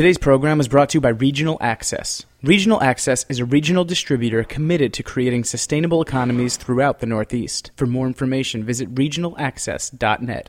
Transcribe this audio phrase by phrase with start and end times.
[0.00, 2.24] Today's program is brought to you by Regional Access.
[2.42, 7.70] Regional Access is a regional distributor committed to creating sustainable economies throughout the Northeast.
[7.76, 10.48] For more information, visit regionalaccess.net.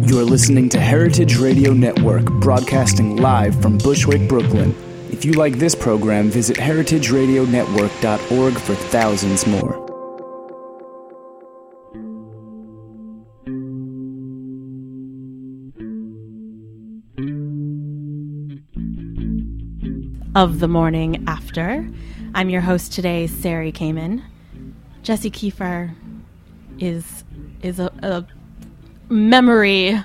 [0.00, 4.74] You're listening to Heritage Radio Network, broadcasting live from Bushwick, Brooklyn.
[5.12, 9.89] If you like this program, visit heritageradionetwork.org for thousands more.
[20.32, 21.90] Of the morning after.
[22.36, 24.22] I'm your host today, Sari Kamin.
[25.02, 25.92] Jesse Kiefer
[26.78, 27.24] is
[27.62, 28.24] is a, a
[29.12, 30.00] memory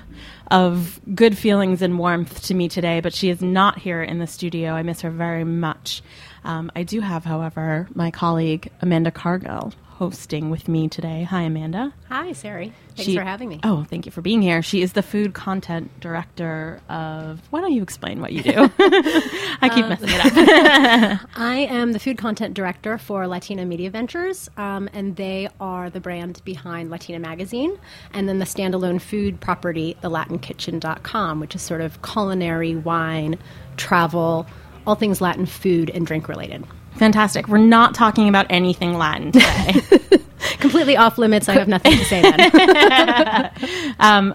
[0.50, 4.26] of good feelings and warmth to me today, but she is not here in the
[4.26, 4.72] studio.
[4.72, 6.02] I miss her very much.
[6.42, 11.22] Um, I do have, however, my colleague Amanda Cargill hosting with me today.
[11.22, 11.92] Hi, Amanda.
[12.10, 12.70] Hi, Sari.
[12.94, 13.60] Thanks She- for having me.
[13.62, 14.60] Oh, thank you for being here.
[14.60, 17.40] She is the food content director of.
[17.50, 18.52] Why don't you explain what you do?
[18.78, 21.20] I keep messing it up.
[21.36, 26.00] I am the food content director for Latina Media Ventures, um, and they are the
[26.00, 27.78] brand behind Latina Magazine,
[28.12, 33.38] and then the standalone food property, thelatin.kitchen.com, which is sort of culinary, wine,
[33.78, 34.46] travel,
[34.86, 36.64] all things Latin food and drink related.
[36.96, 37.48] Fantastic.
[37.48, 39.80] We're not talking about anything Latin today.
[40.58, 41.48] Completely off limits.
[41.48, 43.92] I have nothing to say then.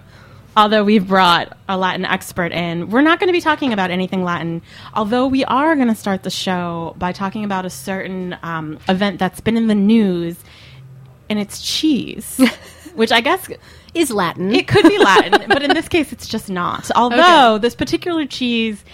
[0.56, 4.22] although we've brought a Latin expert in, we're not going to be talking about anything
[4.22, 4.62] Latin.
[4.94, 9.18] Although we are going to start the show by talking about a certain um, event
[9.18, 10.36] that's been in the news,
[11.28, 12.40] and it's cheese,
[12.94, 13.48] which I guess
[13.94, 14.54] is Latin.
[14.54, 16.90] it could be Latin, but in this case, it's just not.
[16.94, 18.84] Although this particular cheese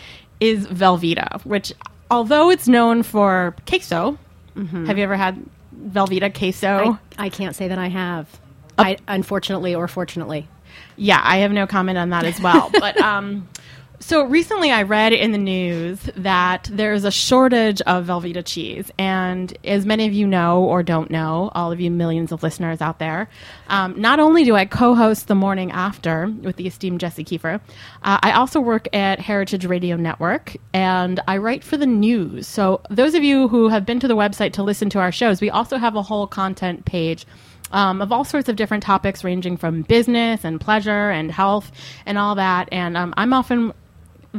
[0.41, 1.73] is Velveeta, which,
[2.11, 4.19] although it's known for queso,
[4.56, 5.45] have you ever had
[5.77, 6.98] Velveeta queso?
[7.17, 8.28] I, I can't say that I have.
[8.77, 10.48] I, unfortunately or fortunately.
[10.97, 12.70] Yeah, I have no comment on that as well.
[12.73, 13.48] but um,
[14.01, 19.57] so recently, I read in the news that there's a shortage of Velveeta cheese, and
[19.65, 22.99] as many of you know or don't know, all of you millions of listeners out
[22.99, 23.28] there,
[23.69, 27.61] um, not only do I co-host the morning after with the esteemed Jesse Kiefer,
[28.03, 32.47] uh, I also work at Heritage Radio Network, and I write for the news.
[32.47, 35.41] So those of you who have been to the website to listen to our shows,
[35.41, 37.27] we also have a whole content page
[37.72, 41.71] um, of all sorts of different topics, ranging from business and pleasure and health
[42.06, 42.69] and all that.
[42.72, 43.72] And um, I'm often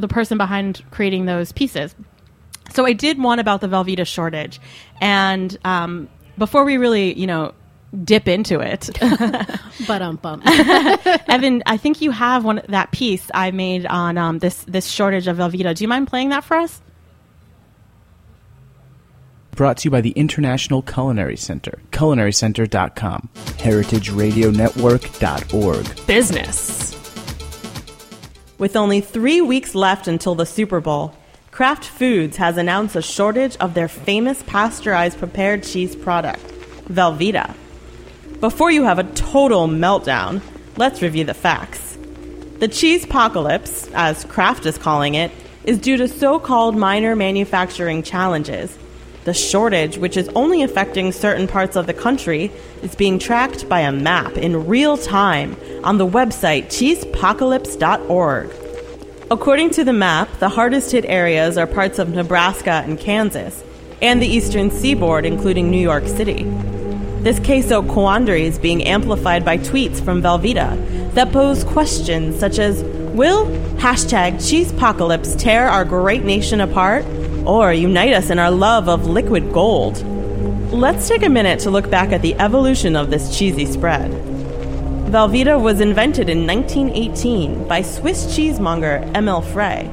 [0.02, 1.96] the person behind creating those pieces.
[2.74, 4.60] So I did one about the Velveeta shortage,
[5.02, 7.54] and um, before we really, you know,
[8.04, 8.90] dip into it,
[9.88, 10.42] But um bum.
[10.46, 15.28] Evan, I think you have one that piece I made on um, this this shortage
[15.28, 15.74] of Velveeta.
[15.76, 16.82] Do you mind playing that for us?
[19.52, 26.08] Brought to you by the International Culinary Center, culinarycenter.com, heritageradionetwork.org.
[26.08, 26.99] business.
[28.60, 31.16] With only three weeks left until the Super Bowl,
[31.50, 36.44] Kraft Foods has announced a shortage of their famous pasteurized prepared cheese product,
[36.90, 37.56] Velveeta.
[38.42, 40.42] Before you have a total meltdown,
[40.76, 41.98] let's review the facts.
[42.60, 45.32] The cheese apocalypse, as Kraft is calling it,
[45.64, 48.78] is due to so called minor manufacturing challenges.
[49.26, 53.82] The shortage, which is only affecting certain parts of the country, is being tracked by
[53.82, 58.56] a map in real time on the website cheesepocalypse.org.
[59.32, 63.64] According to the map, the hardest hit areas are parts of Nebraska and Kansas,
[64.02, 66.46] and the eastern seaboard, including New York City.
[67.20, 72.82] This queso quandary is being amplified by tweets from Velveeta that pose questions such as
[73.14, 73.48] Will
[73.78, 77.04] hashtag cheesepocalypse tear our great nation apart
[77.46, 80.02] or unite us in our love of liquid gold?
[80.72, 84.12] Let's take a minute to look back at the evolution of this cheesy spread.
[85.12, 89.90] Velveeta was invented in 1918 by Swiss cheesemonger Emil Frey.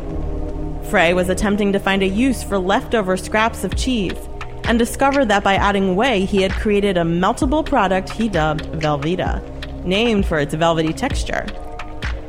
[0.90, 4.18] Frey was attempting to find a use for leftover scraps of cheese
[4.64, 9.84] and discovered that by adding whey, he had created a meltable product he dubbed Velveeta,
[9.84, 11.46] named for its velvety texture.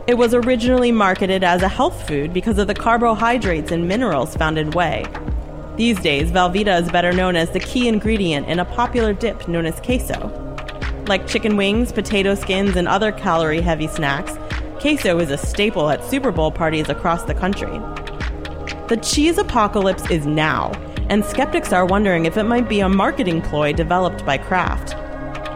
[0.08, 4.58] It was originally marketed as a health food because of the carbohydrates and minerals found
[4.58, 5.06] in whey.
[5.76, 9.66] These days, Velveeta is better known as the key ingredient in a popular dip known
[9.66, 10.32] as queso.
[11.08, 14.38] Like chicken wings, potato skins, and other calorie heavy snacks,
[14.80, 17.78] queso is a staple at Super Bowl parties across the country.
[18.88, 20.72] The cheese apocalypse is now,
[21.10, 24.96] and skeptics are wondering if it might be a marketing ploy developed by Kraft.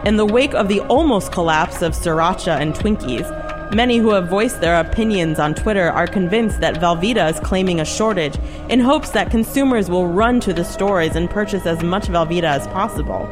[0.06, 3.41] In the wake of the almost collapse of Sriracha and Twinkies,
[3.74, 7.84] many who have voiced their opinions on Twitter are convinced that Velveeta is claiming a
[7.84, 8.36] shortage
[8.68, 12.66] in hopes that consumers will run to the stores and purchase as much Velveeta as
[12.68, 13.26] possible.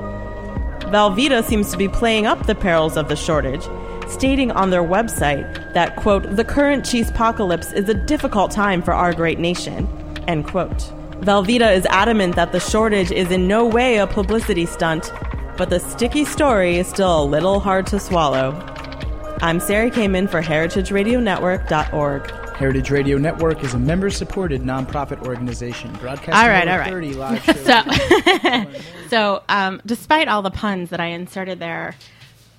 [0.91, 3.63] Velveeta seems to be playing up the perils of the shortage,
[4.09, 8.93] stating on their website that, quote, the current cheese apocalypse is a difficult time for
[8.93, 9.87] our great nation,
[10.27, 10.79] end quote.
[11.21, 15.13] Velveeta is adamant that the shortage is in no way a publicity stunt,
[15.59, 18.53] but the sticky story is still a little hard to swallow.
[19.43, 22.31] I'm Sarah Kamin for HeritageRadioNetwork.org.
[22.57, 26.91] Heritage Radio Network is a member-supported nonprofit organization broadcasting All right, over all right.
[26.91, 27.65] 30 live shows.
[27.65, 28.71] So,
[29.09, 31.97] so um, despite all the puns that I inserted there,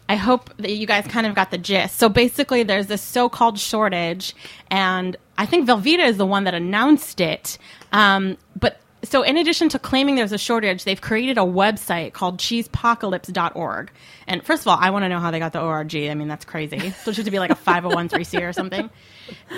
[0.09, 1.99] I hope that you guys kind of got the gist.
[1.99, 4.35] So basically, there's this so-called shortage,
[4.71, 7.59] and I think Velveeta is the one that announced it.
[7.91, 12.37] Um, but so, in addition to claiming there's a shortage, they've created a website called
[12.37, 13.91] cheesepocalypse.org.
[14.27, 15.95] And first of all, I want to know how they got the ORG.
[15.95, 16.91] I mean, that's crazy.
[17.03, 18.89] So it should be like a 501c or something.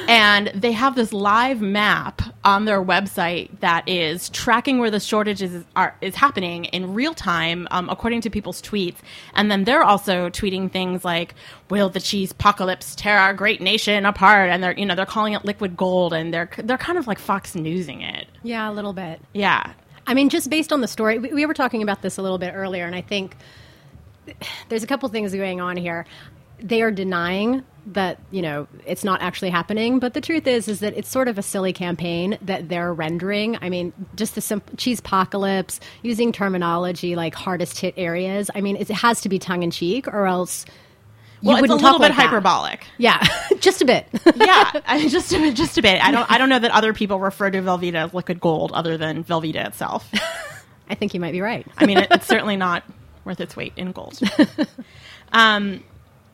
[0.07, 5.63] And they have this live map on their website that is tracking where the shortages
[5.75, 8.97] are is happening in real time, um, according to people's tweets.
[9.33, 11.35] And then they're also tweeting things like,
[11.69, 15.33] "Will the cheese apocalypse tear our great nation apart?" And they're you know they're calling
[15.33, 18.27] it liquid gold, and they're they're kind of like Fox Newsing it.
[18.43, 19.21] Yeah, a little bit.
[19.33, 19.73] Yeah,
[20.05, 22.37] I mean, just based on the story, we, we were talking about this a little
[22.37, 23.35] bit earlier, and I think
[24.69, 26.05] there's a couple things going on here.
[26.59, 30.79] They are denying that you know it's not actually happening, but the truth is is
[30.79, 33.57] that it's sort of a silly campaign that they're rendering.
[33.61, 38.49] I mean, just the simple cheese apocalypse using terminology like hardest hit areas.
[38.55, 40.65] I mean, it has to be tongue in cheek, or else
[41.41, 42.23] you well, it's a wouldn't little talk bit like that.
[42.27, 42.85] hyperbolic.
[42.97, 43.21] Yeah,
[43.59, 44.07] just a bit.
[44.35, 46.01] yeah, I, just a bit, just a bit.
[46.01, 48.97] I don't I don't know that other people refer to Velveeta as liquid gold other
[48.97, 50.09] than Velveeta itself.
[50.89, 51.67] I think you might be right.
[51.77, 52.83] I mean, it, it's certainly not
[53.25, 54.19] worth its weight in gold.
[55.33, 55.83] um,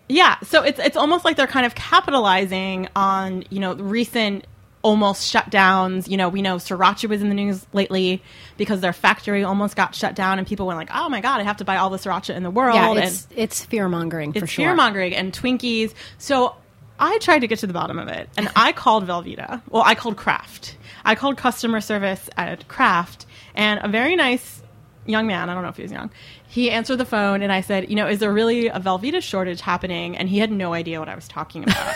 [0.10, 4.46] yeah, so it's it's almost like they're kind of capitalizing on you know recent
[4.82, 6.10] almost shutdowns.
[6.10, 8.24] You know, we know Sriracha was in the news lately
[8.58, 11.44] because their factory almost got shut down, and people went like, "Oh my god, I
[11.44, 14.34] have to buy all the Sriracha in the world." Yeah, and it's it's fear mongering
[14.34, 14.66] for it's sure.
[14.66, 15.94] fear mongering and Twinkies.
[16.18, 16.56] So
[17.00, 19.62] I tried to get to the bottom of it, and I called Velveeta.
[19.70, 20.76] Well, I called Kraft.
[21.06, 24.64] I called customer service at Kraft, and a very nice
[25.06, 25.50] young man.
[25.50, 26.10] I don't know if he was young.
[26.48, 29.62] He answered the phone, and I said, "You know, is there really a Velveeta shortage
[29.62, 31.96] happening?" And he had no idea what I was talking about.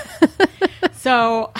[0.93, 1.51] so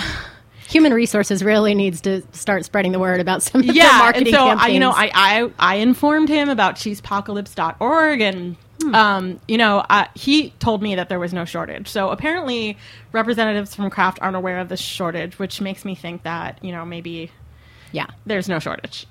[0.74, 4.34] Human resources really needs to start spreading the word about some of yeah, and marketing
[4.34, 4.62] so campaigns.
[4.64, 8.56] I, you know, I, I I informed him about cheesepocalypse.org and.
[8.82, 8.96] Hmm.
[8.96, 11.88] Um, you know, uh, he told me that there was no shortage.
[11.88, 12.76] So apparently,
[13.12, 16.84] representatives from Kraft aren't aware of this shortage, which makes me think that you know
[16.84, 17.30] maybe
[17.92, 19.06] yeah, there's no shortage.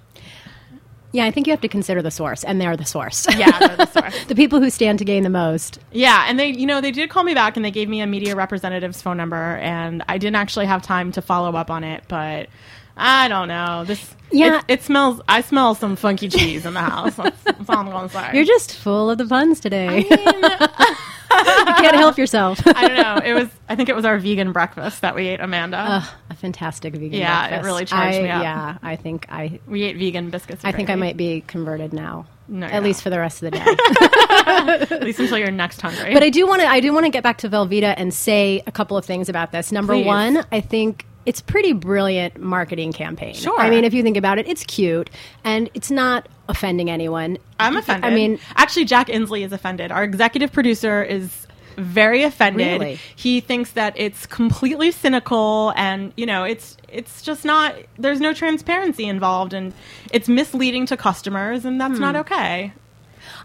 [1.12, 1.24] Yeah.
[1.24, 3.26] I think you have to consider the source, and they're the source.
[3.36, 4.24] Yeah, they're the source.
[4.24, 5.78] the people who stand to gain the most.
[5.92, 8.06] Yeah, and they, you know, they did call me back and they gave me a
[8.06, 12.04] media representative's phone number, and I didn't actually have time to follow up on it,
[12.08, 12.48] but
[12.96, 13.84] I don't know.
[13.84, 14.58] This, Yeah.
[14.58, 15.20] it, it smells.
[15.28, 17.14] I smell some funky cheese in the house.
[17.16, 18.30] That's, that's all I'm going to say.
[18.34, 19.98] You're just full of the puns today.
[20.08, 22.60] you can't help yourself.
[22.66, 23.20] I don't know.
[23.24, 23.48] It was.
[23.68, 25.78] I think it was our vegan breakfast that we ate, Amanda.
[25.78, 27.12] Ugh, a fantastic vegan.
[27.12, 28.42] Yeah, it really charged I- me up.
[28.42, 29.58] Yeah, I think I.
[29.66, 30.64] we ate vegan biscuits.
[30.64, 32.26] I think I might be converted now.
[32.48, 33.58] No, at least for the rest of the
[34.88, 34.90] day.
[34.90, 36.12] at least until you're next hungry.
[36.12, 38.62] But I do want to I do want to get back to Velveeta and say
[38.66, 39.72] a couple of things about this.
[39.72, 40.04] Number Please.
[40.06, 43.34] one, I think it's pretty brilliant marketing campaign.
[43.34, 43.58] Sure.
[43.58, 45.08] I mean, if you think about it, it's cute
[45.44, 47.38] and it's not offending anyone.
[47.60, 48.04] I'm offended.
[48.04, 49.92] I mean, actually, Jack Inglis is offended.
[49.92, 51.46] Our executive producer is
[51.76, 52.80] very offended.
[52.80, 52.98] Really?
[53.16, 57.74] He thinks that it's completely cynical, and you know, it's it's just not.
[57.98, 59.72] There's no transparency involved, and
[60.12, 62.00] it's misleading to customers, and that's Hmm.
[62.02, 62.72] not okay.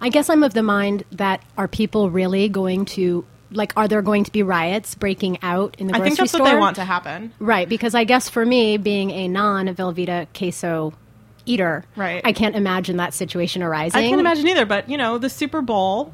[0.02, 4.02] I guess I'm of the mind that are people really going to like are there
[4.02, 6.02] going to be riots breaking out in the grocery store?
[6.02, 6.42] I think that's store?
[6.44, 7.34] what they want to happen.
[7.40, 10.94] Right, because I guess for me, being a non Velveeta queso
[11.46, 12.22] eater, Right.
[12.26, 13.98] I can't imagine that situation arising.
[14.00, 16.14] I can't imagine either, but you know, the Super Bowl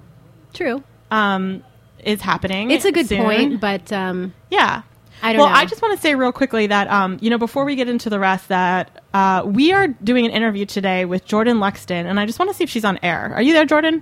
[0.53, 0.83] True.
[1.11, 1.63] um,
[2.03, 2.69] is happening.
[2.71, 3.23] It's a good soon.
[3.23, 4.83] point, but um, Yeah.
[5.21, 5.43] I don't know.
[5.45, 5.59] well, know.
[5.59, 8.09] I just want to say real quickly that, um, you know, before we get into
[8.09, 12.25] the rest, that uh, we are doing an interview today with Jordyn Lexton, and I
[12.25, 13.31] just want to see if she's on air.
[13.33, 14.01] Are you there, Jordyn?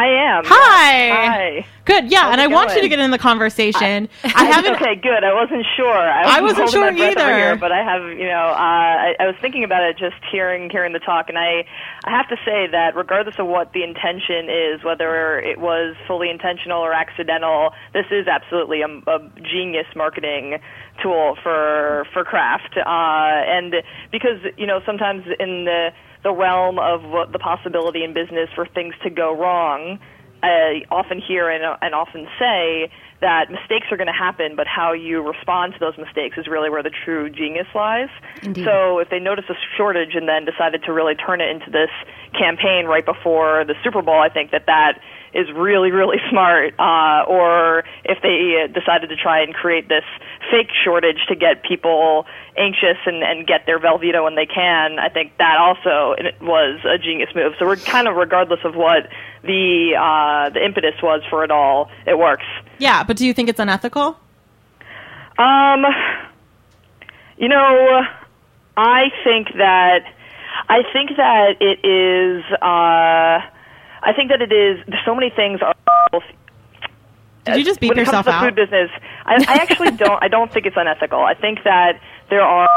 [0.00, 0.44] I am.
[0.46, 1.10] Hi.
[1.10, 1.66] Hi.
[1.84, 2.10] Good.
[2.10, 4.08] Yeah, How's and I want you to get in the conversation.
[4.24, 4.76] I, haven't.
[4.76, 5.24] Okay, good.
[5.24, 5.92] I wasn't sure.
[5.92, 7.36] I, I wasn't sure either.
[7.36, 10.70] Here, but I have, you know, uh, I, I was thinking about it just hearing
[10.70, 11.66] hearing the talk, and I
[12.04, 16.30] I have to say that regardless of what the intention is, whether it was fully
[16.30, 20.60] intentional or accidental, this is absolutely a, a genius marketing
[21.02, 23.74] tool for for Kraft, uh, and
[24.10, 25.90] because you know sometimes in the
[26.22, 29.98] the realm of what the possibility in business for things to go wrong.
[30.42, 34.92] I often hear and, and often say that mistakes are going to happen, but how
[34.92, 38.08] you respond to those mistakes is really where the true genius lies.
[38.42, 38.64] Indeed.
[38.64, 41.90] So if they notice a shortage and then decided to really turn it into this
[42.32, 45.00] campaign right before the Super Bowl, I think that that
[45.32, 50.04] is really, really smart, uh, or if they decided to try and create this
[50.50, 55.08] fake shortage to get people anxious and, and get their Velveeta when they can, I
[55.08, 57.54] think that also was a genius move.
[57.58, 59.08] So we're kind of regardless of what
[59.42, 62.46] the uh, the impetus was for it all, it works.
[62.78, 64.18] Yeah, but do you think it's unethical?
[65.38, 65.84] Um,
[67.38, 68.02] you know,
[68.76, 70.00] I think that
[70.68, 72.44] I think that it is.
[72.60, 73.40] Uh,
[74.02, 74.78] I think that it is.
[75.04, 75.74] So many things are.
[77.44, 78.40] Did you just beep when it yourself comes to out?
[78.42, 78.90] the food business,
[79.24, 80.22] I, I actually don't.
[80.22, 81.20] I don't think it's unethical.
[81.20, 82.68] I think that there are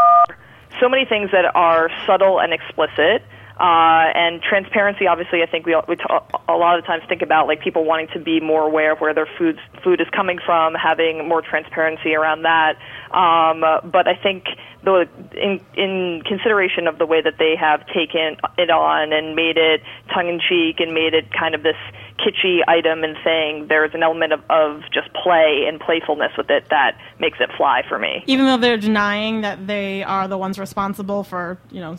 [0.80, 3.24] so many things that are subtle and explicit.
[3.60, 7.03] Uh, and transparency, obviously, I think we, all- we ta- a lot of the times
[7.08, 10.08] think about like people wanting to be more aware of where their food food is
[10.10, 12.77] coming from, having more transparency around that.
[13.13, 14.46] Um, but I think
[14.84, 19.58] the in in consideration of the way that they have taken it on and made
[19.58, 19.82] it
[20.13, 21.77] tongue in cheek and made it kind of this
[22.17, 26.70] kitschy item and thing, there's an element of, of just play and playfulness with it
[26.70, 28.24] that makes it fly for me.
[28.27, 31.98] Even though they're denying that they are the ones responsible for, you know,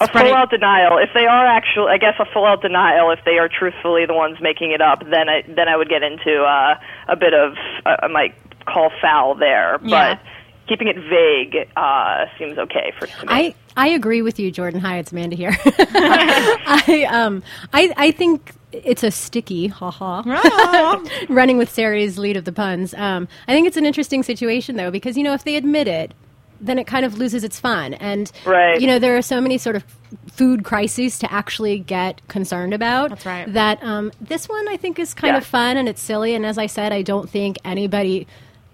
[0.00, 0.98] A full out denial.
[0.98, 3.10] If they are actually, I guess a full out denial.
[3.12, 6.02] If they are truthfully the ones making it up, then I then I would get
[6.02, 6.74] into uh,
[7.08, 7.54] a bit of
[7.86, 8.34] uh, I might
[8.66, 9.78] call foul there.
[9.82, 10.14] Yeah.
[10.16, 10.20] But
[10.68, 13.12] keeping it vague uh, seems okay for me.
[13.28, 14.80] I, I agree with you, Jordyn.
[14.80, 15.56] Hi, it's Amanda here.
[15.66, 17.42] I um
[17.72, 20.22] I I think it's a sticky, haha.
[20.26, 22.94] Right running with Sarah's lead of the puns.
[22.94, 26.12] Um, I think it's an interesting situation though because you know if they admit it,
[26.60, 27.94] then it kind of loses its fun.
[27.94, 28.80] And Right.
[28.80, 29.84] you know there are so many sort of
[30.30, 33.10] food crises to actually get concerned about.
[33.10, 33.50] That's right.
[33.52, 35.38] That um, this one I think is kind Yeah.
[35.38, 36.34] of fun and it's silly.
[36.34, 38.26] And as I said, I don't think anybody.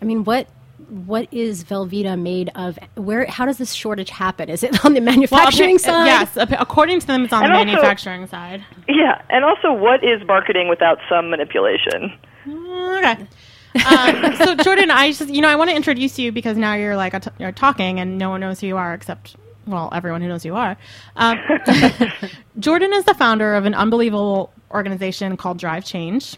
[0.03, 0.49] I mean, what
[1.07, 2.79] what is Velveeta made of?
[2.97, 3.25] Where?
[3.27, 4.51] How does this shortage happen?
[4.51, 6.07] Is it on the Well, manufacturing appa- side?
[6.07, 8.65] Yes, according to them, it's on And the also- manufacturing side.
[8.89, 12.13] yeah, and also, what is marketing without some manipulation?
[12.47, 13.27] Okay.
[13.87, 16.97] um, so Jordyn, I just you know I want to introduce you because now you're
[16.97, 20.21] like a t- you're talking and no one knows who you are except well everyone
[20.21, 20.77] who knows who you are.
[21.17, 21.39] Um,
[22.59, 26.37] Jordyn is the founder of an unbelievable organization called Drive Change.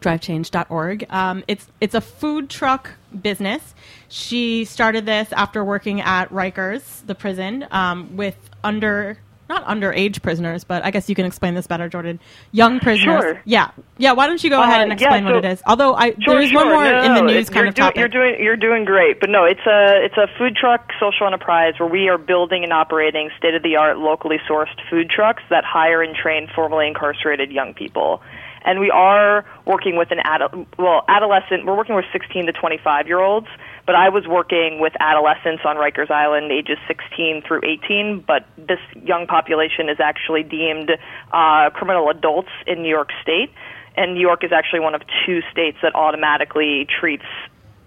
[0.00, 1.06] DriveChange.org.
[1.10, 2.90] Um, it's it's a food truck
[3.22, 3.74] business.
[4.08, 10.62] She started this after working at Rikers, the prison, um, with under not underage prisoners,
[10.62, 12.20] but I guess you can explain this better, Jordyn.
[12.52, 13.20] Young prisoners.
[13.20, 13.42] Sure.
[13.44, 14.12] Yeah, yeah.
[14.12, 15.60] Why don't you go Uh, ahead and yeah, explain what it is?
[15.66, 16.64] Although I Sure, there is sure.
[16.64, 17.98] one more no, in the news kind you're of doing, topic.
[17.98, 21.74] You're doing you're doing great, but no, it's a it's a food truck social enterprise
[21.80, 25.64] where we are building and operating state of the art locally sourced food trucks that
[25.64, 28.22] hire and train formerly incarcerated young people.
[28.62, 31.64] And we are working with an adult, well, adolescent.
[31.64, 33.46] We're working with 16 to 25 year olds,
[33.86, 38.24] but I was working with adolescents on Rikers Island, ages 16 through 18.
[38.26, 40.90] But this young population is actually deemed
[41.32, 43.50] uh, criminal adults in New York State,
[43.96, 47.24] and New York is actually one of two states that automatically treats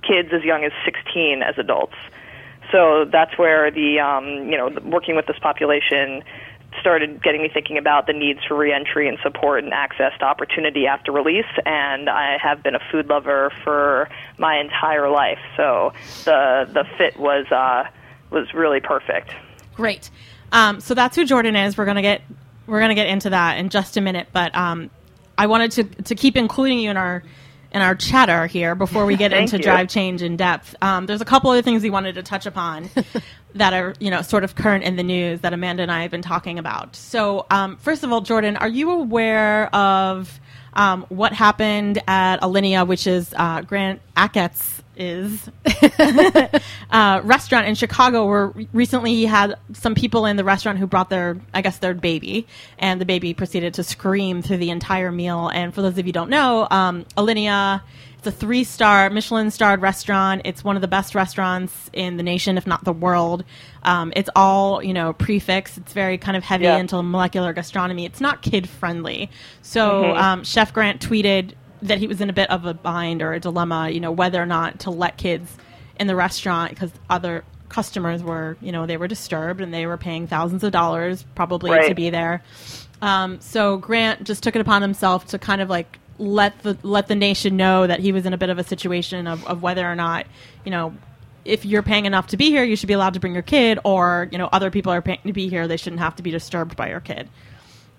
[0.01, 1.96] kids as young as 16 as adults.
[2.72, 6.24] So that's where the um, you know working with this population
[6.80, 10.88] started getting me thinking about the needs for reentry and support and access to opportunity
[10.88, 11.46] after release.
[11.65, 15.94] And I have been a food lover for my entire life, so
[16.25, 17.86] the the fit was uh,
[18.30, 19.32] was really perfect.
[19.75, 20.10] Great.
[20.51, 21.77] Um, so that's who Jordyn is.
[21.77, 22.22] We're gonna get
[22.68, 24.89] we're gonna get into that in just a minute, but um,
[25.38, 27.24] I wanted to to keep including you in our
[27.74, 29.63] in our chatter here before we get into you.
[29.63, 30.75] drive change in depth.
[30.82, 32.89] Um, there's a couple other things we wanted to touch upon
[33.56, 36.12] that are you know sort of current in the news that Amanda and I have
[36.12, 36.96] been talking about.
[36.96, 40.39] So um, first of all, Jordyn, are you aware of
[40.74, 45.50] um, what happened at Alinea, which is uh, Grant Achatz's is
[46.94, 51.10] uh, restaurant in Chicago where recently he had some people in the restaurant who brought
[51.10, 52.48] their, I guess, their baby,
[52.78, 55.50] and the baby proceeded to scream through the entire meal.
[55.50, 57.82] And for those of you who don't know, um, Alinea,
[58.20, 60.44] it's a three star, Michelin starred restaurant.
[60.46, 63.44] It's one of the best restaurants in the nation, if not the world.
[63.82, 65.78] Um, it's all, you know, prix fixe.
[65.78, 66.78] It's very kind of heavy Yeah.
[66.78, 68.06] into molecular gastronomy.
[68.06, 69.30] It's not kid friendly.
[69.64, 73.34] So um, Chef Grant tweeted that he was in a bit of a bind or
[73.34, 75.58] a dilemma, you know, whether or not to let kids
[76.00, 79.98] in the restaurant because other customers were, you know, they were disturbed and they were
[79.98, 82.44] paying thousands of dollars probably to be there.
[83.02, 87.08] Um, so Grant just took it upon himself to kind of like let the let
[87.08, 89.90] the nation know that he was in a bit of a situation of, of whether
[89.90, 90.26] or not,
[90.64, 90.96] you know,
[91.44, 93.80] if you're paying enough to be here, you should be allowed to bring your kid,
[93.84, 96.32] or you know, other people are paying to be here, they shouldn't have to be
[96.32, 97.28] disturbed by your kid.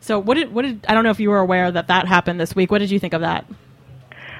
[0.00, 2.40] So what did what did I don't know if you were aware that that happened
[2.40, 2.70] this week.
[2.70, 3.44] What did you think of that?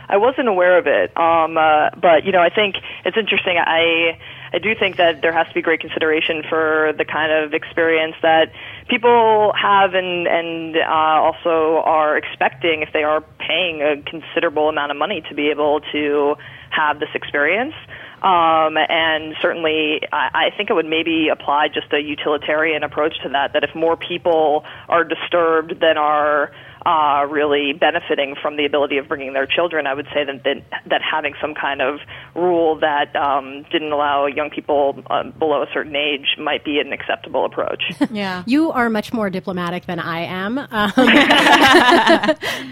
[0.08, 1.16] I wasn't aware of it.
[1.16, 3.56] Um, uh, but you know, I think it's interesting.
[3.58, 4.18] I
[4.52, 8.14] I do think that there has to be great consideration for the kind of experience
[8.23, 8.52] that
[8.88, 14.92] people have and and uh, also are expecting if they are paying a considerable amount
[14.92, 16.37] of money to be able to
[16.70, 17.75] have this experience.
[18.23, 23.28] Um, and certainly, I, I think it would maybe apply just a utilitarian approach to
[23.30, 23.52] that.
[23.52, 26.50] That if more people are disturbed than are
[26.86, 30.62] uh, really benefiting from the ability of bringing their children, I would say that that,
[30.90, 32.00] that having some kind of
[32.34, 36.92] rule that um, didn't allow young people uh, below a certain age might be an
[36.92, 37.82] acceptable approach.
[38.10, 38.42] Yeah.
[38.54, 40.58] You are much more diplomatic than I am.
[40.58, 40.68] Um,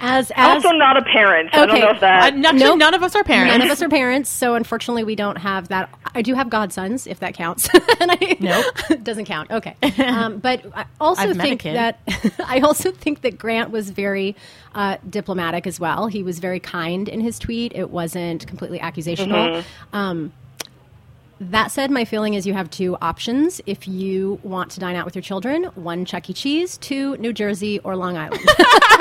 [0.01, 1.51] as as also, not a parent.
[1.53, 1.81] I don't Okay.
[1.81, 2.35] know if that.
[2.35, 2.79] Uh, actually, Nope.
[2.79, 3.53] none of us are parents.
[3.53, 5.89] None of us are parents, so unfortunately, we don't have that.
[6.15, 7.69] I do have godsons, if that counts.
[8.01, 9.03] and I, Nope.
[9.03, 9.51] doesn't count.
[9.51, 11.99] Okay, um, but I also I've think that
[12.47, 14.02] I also think that Grant was very
[14.75, 16.07] uh, diplomatic as well.
[16.07, 17.73] He was very kind in his tweet.
[17.75, 19.65] It wasn't completely accusational.
[19.93, 20.33] Um,
[21.51, 25.05] that said, my feeling is you have two options if you want to dine out
[25.05, 26.33] with your children: one Chuck E.
[26.33, 28.41] Cheese, two New Jersey or Long Island.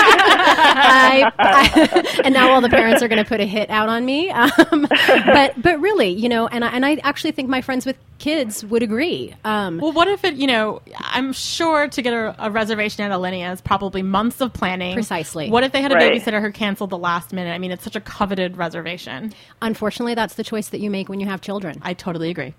[0.03, 4.05] I, I- and now all the parents are going to put a hit out on
[4.05, 4.31] me.
[4.71, 7.97] Um, but but really, you know, and I, and I actually think my friends with
[8.19, 9.33] kids would agree.
[9.43, 13.11] Um, Well, what if it, you know, I'm sure to get a, a reservation at
[13.11, 14.93] Alinea is probably months of planning.
[14.93, 15.49] Precisely.
[15.49, 16.13] What if they had a Right.
[16.13, 17.51] babysitter who canceled the last minute?
[17.51, 19.33] I mean, it's such a coveted reservation.
[19.61, 21.79] unfortunately, that's the choice that you make when you have children.
[21.81, 22.53] I totally agree.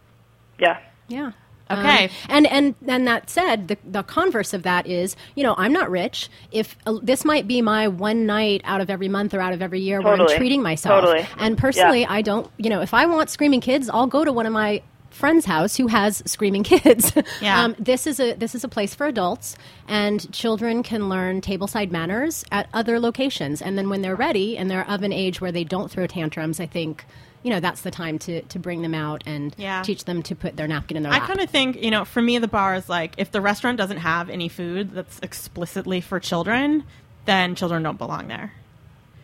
[0.58, 0.78] yeah.
[1.08, 1.32] Yeah.
[1.70, 2.04] Okay.
[2.04, 5.72] Um, and and and that said, the the converse of that is, you know, I'm
[5.72, 6.28] not rich.
[6.50, 9.62] If uh, this might be my one night out of every month or out of
[9.62, 11.02] every year where I'm treating myself.
[11.04, 11.26] Totally.
[11.38, 12.12] And personally, Yeah.
[12.12, 14.82] I don't, you know, if I want screaming kids, I'll go to one of my
[15.10, 17.12] friend's house who has screaming kids.
[17.40, 17.62] Yeah.
[17.64, 19.56] um, this is a this is a place for adults,
[19.88, 23.62] and children can learn tableside manners at other locations.
[23.62, 26.60] And then when they're ready and they're of an age where they don't throw tantrums,
[26.60, 27.04] I think.
[27.42, 29.82] You know that's the time to, to bring them out and Yeah.
[29.82, 32.22] teach them to put their napkin in their I kind of think, you know, for
[32.22, 36.20] me, the bar is like if the restaurant doesn't have any food that's explicitly for
[36.20, 36.84] children,
[37.24, 38.52] then children don't belong there.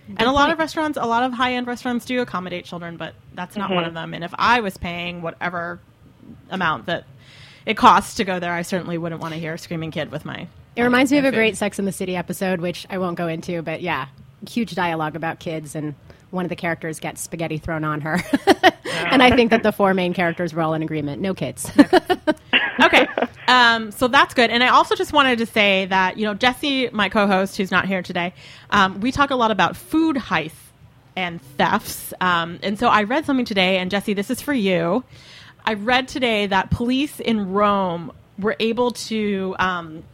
[0.08, 3.14] and a lot of restaurants, a lot of high end restaurants do accommodate children, but
[3.34, 3.88] that's not one mm-hmm.
[3.88, 4.14] of them.
[4.14, 5.80] And if I was paying whatever
[6.50, 7.04] amount that
[7.66, 10.24] it costs to go there, I certainly wouldn't want to hear a screaming kid with
[10.24, 10.48] my.
[10.76, 11.36] It reminds me of my a food.
[11.36, 14.06] great Sex in the City episode, which I won't go into, but yeah,
[14.48, 15.94] huge dialogue about kids, and
[16.30, 18.22] one of the characters gets spaghetti thrown on her.
[19.10, 21.70] and I think that the four main characters were all in agreement no kids.
[22.82, 23.06] okay.
[23.46, 24.50] Um, so that's good.
[24.50, 27.70] And I also just wanted to say that, you know, Jesse, my co host, who's
[27.70, 28.34] not here today,
[28.70, 30.52] um, we talk a lot about food heists
[31.16, 32.12] and thefts.
[32.20, 35.02] Um, and so I read something today, and Jesse, this is for you.
[35.64, 40.04] I read today that police in Rome were able to um,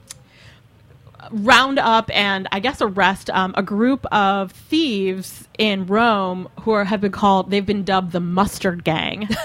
[1.31, 6.85] round up and I guess arrest um, a group of thieves in Rome who are,
[6.85, 9.29] have been called, they've been dubbed the Mustard Gang.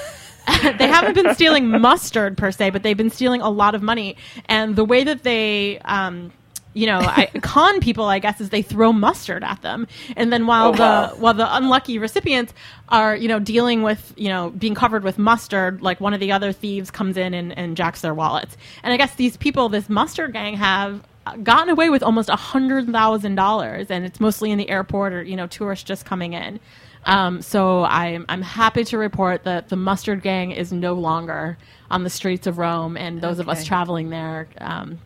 [0.80, 4.18] they haven't been stealing mustard per se, but they've been stealing a lot of money.
[4.48, 6.32] And the way that they, um,
[6.74, 10.48] you know, I, con people, I guess, is they throw mustard at them, and then
[10.48, 11.08] while Oh, wow.
[11.08, 12.54] the while the unlucky recipients
[12.90, 16.32] are, you know, dealing with, you know, being covered with mustard, like one of the
[16.32, 18.58] other thieves comes in and, and jacks their wallets.
[18.82, 21.04] And I guess these people, this mustard gang, have
[21.38, 25.24] gotten away with almost a hundred thousand dollars, and it's mostly in the airport or
[25.24, 26.60] you know tourists just coming in.
[27.06, 31.58] Um, so I'm I'm happy to report that the mustard gang is no longer
[31.90, 34.48] on the streets of Rome, and those of us traveling there.
[34.60, 35.00] Um,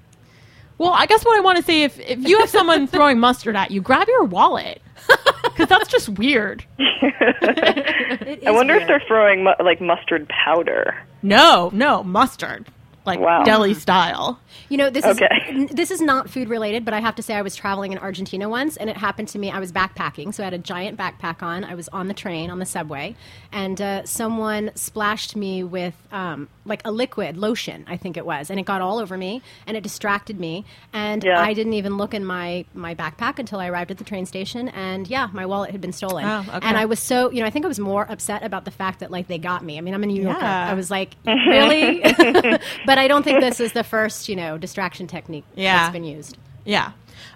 [0.78, 3.56] well, I guess what I want to say if if you have someone throwing mustard
[3.56, 4.82] at you, grab your wallet
[5.44, 6.66] because that's just weird.
[6.80, 10.98] I is wonder if they're throwing mu- like mustard powder.
[11.22, 12.68] No, no mustard,
[13.06, 13.44] like Wow.
[13.44, 14.40] deli style.
[14.70, 15.26] You know, this Okay.
[15.50, 17.92] is n- this is not food related, but I have to say I was traveling
[17.92, 19.52] in Argentina once, and it happened to me.
[19.52, 21.64] I was backpacking, so I had a giant backpack on.
[21.64, 23.16] I was on the train on the subway,
[23.52, 28.50] and uh, someone splashed me with um, like a liquid lotion, I think it was,
[28.50, 30.64] and it got all over me, and it distracted me,
[30.94, 31.40] and Yeah.
[31.42, 34.70] I didn't even look in my my backpack until I arrived at the train station,
[34.70, 36.68] and yeah, my wallet had been stolen, Oh, okay.
[36.68, 39.00] and I was so you know I think I was more upset about the fact
[39.02, 39.78] that like they got me.
[39.78, 40.40] I mean, I'm in New Yorker.
[40.40, 40.70] Yeah.
[40.70, 42.02] I was like, really?
[42.86, 45.78] but I don't think this is the first, you know, distraction technique Yeah.
[45.78, 46.38] that's been used.
[46.66, 46.92] Yeah.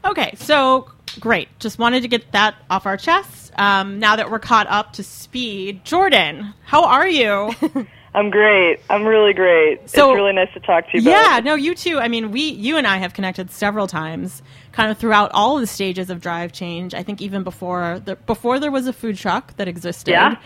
[0.06, 0.89] Okay, so
[1.20, 1.48] great.
[1.60, 3.52] Just wanted to get that off our chests.
[3.58, 7.52] Um, now that we're caught up to speed, Jordyn, how are you?
[8.13, 8.80] I'm great.
[8.89, 9.89] I'm really great.
[9.89, 11.10] So- it's really nice to talk to you.
[11.10, 11.46] yeah, both.
[11.46, 12.00] no, you too.
[12.00, 14.41] I mean, we, you and I have connected several times,
[14.72, 16.93] kind of throughout all the stages of Drive Change.
[16.96, 20.12] I think even before the, before there was a food truck that existed.
[20.12, 20.38] Yeah.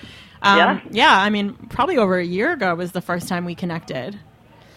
[0.42, 0.82] Um, Yeah.
[0.92, 1.18] yeah.
[1.22, 4.20] I mean, probably over a year ago was the first time we connected.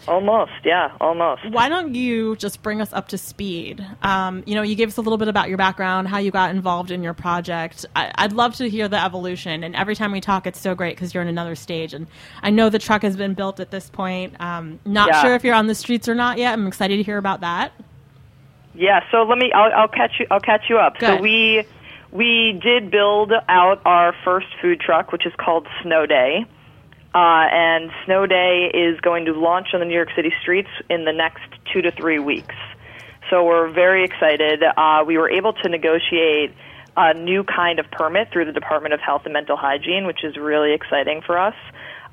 [0.07, 1.41] Almost, yeah, almost.
[1.49, 3.85] Why don't you just bring us up to speed?
[4.01, 6.51] Um, you know, you gave us a little bit about your background, how you got
[6.51, 7.85] involved in your project.
[7.95, 9.63] I, would love to hear the evolution.
[9.63, 11.93] And every time we talk, it's so great because you're in another stage.
[11.93, 12.07] And
[12.43, 14.39] I know the truck has been built at this point.
[14.39, 15.21] Um, not Yeah.
[15.23, 16.53] sure if you're on the streets or not yet.
[16.53, 17.71] I'm excited to hear about that.
[18.73, 19.51] Yeah, so let me.
[19.53, 20.27] I'll, I'll catch you.
[20.29, 20.95] I'll catch you up.
[20.99, 21.21] So Good.
[21.21, 21.63] we
[22.11, 26.45] we did build out our first food truck, which is called Snow Day,
[27.15, 31.05] uh, and Snow Day is going to launch on the New York City streets in
[31.05, 32.55] the next two to three weeks.
[33.29, 34.61] So we're very excited.
[34.61, 36.51] Uh, we were able to negotiate
[36.97, 40.35] a new kind of permit through the Department of Health and Mental Hygiene, which is
[40.35, 41.55] really exciting for us.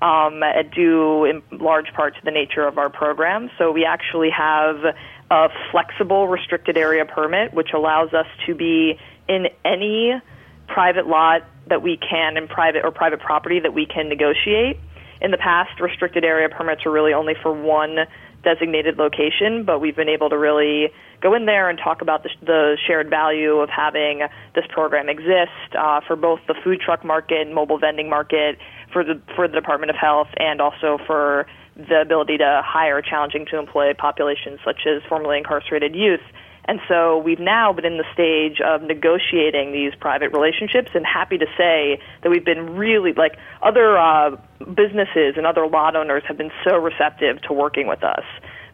[0.01, 0.43] Um,
[0.75, 3.51] due in large part to the nature of our program.
[3.57, 4.85] So we actually have
[5.31, 10.21] a flexible restricted area permit, which allows us to be in any
[10.67, 14.81] private lot that we can in private or private property that we can negotiate.
[15.23, 17.97] In the past, restricted area permits were really only for one
[18.43, 22.31] designated location, but we've been able to really go in there and talk about the,
[22.45, 24.23] the shared value of having
[24.57, 28.59] this program exist uh, for both the food truck market mobile vending market,
[28.93, 33.47] for the for the Department of Health, and also for the ability to hire challenging
[33.47, 36.21] to employ populations such as formerly incarcerated youth.
[36.67, 41.39] And so we've now been in the stage of negotiating these private relationships and happy
[41.39, 46.39] to say that we've been really like other uh, businesses and other lot owners have
[46.39, 48.25] been so receptive to working with us.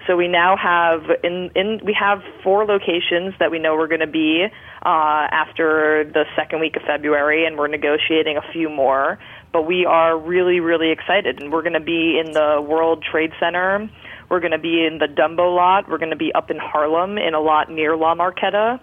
[0.06, 4.00] So we now have in, in we have four locations that we know we're going
[4.00, 9.18] to be uh, after the second week of February, and we're negotiating a few more.
[9.52, 13.32] But we are really really excited, and we're going to be in the World Trade
[13.38, 13.90] Center.
[14.28, 15.88] We're going to be in the Dumbo lot.
[15.88, 18.78] We're going to be up in Harlem in a lot near La Marqueta,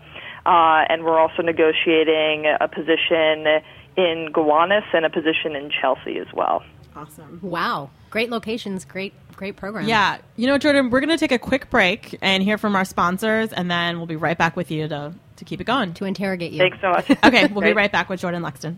[0.45, 3.61] uh, and we're also negotiating a position
[3.97, 6.63] in Gowanus and a position in Chelsea as well.
[6.95, 7.39] Awesome.
[7.41, 7.89] Wow.
[8.09, 8.85] Great locations.
[8.85, 9.87] Great, great program.
[9.87, 10.19] Yeah.
[10.37, 13.51] You know, Jordyn, we're going to take a quick break and hear from our sponsors,
[13.51, 15.93] and then we'll be right back with you to, to keep it going.
[15.95, 16.59] To interrogate you.
[16.59, 17.09] Thanks so much.
[17.23, 18.77] Okay, we'll be right back with Jordyn Lexton.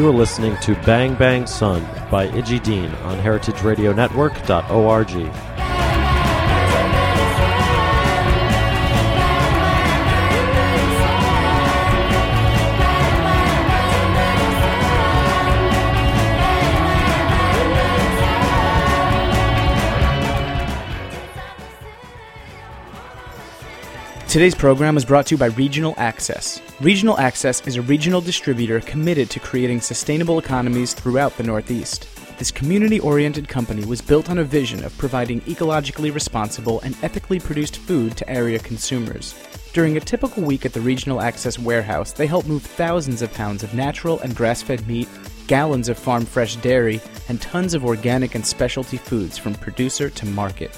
[0.00, 5.49] You are listening to Bang Bang Sun by Iggy Dean on heritageradionetwork.org.
[24.30, 26.62] Today's program is brought to you by Regional Access.
[26.80, 32.06] Regional Access is a regional distributor committed to creating sustainable economies throughout the Northeast.
[32.38, 37.40] This community oriented company was built on a vision of providing ecologically responsible and ethically
[37.40, 39.34] produced food to area consumers.
[39.72, 43.64] During a typical week at the Regional Access warehouse, they help move thousands of pounds
[43.64, 45.08] of natural and grass fed meat,
[45.48, 50.24] gallons of farm fresh dairy, and tons of organic and specialty foods from producer to
[50.24, 50.70] market.